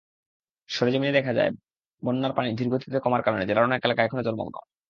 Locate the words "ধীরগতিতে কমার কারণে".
2.53-3.43